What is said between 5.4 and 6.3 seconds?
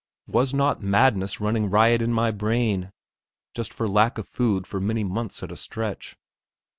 at a stretch?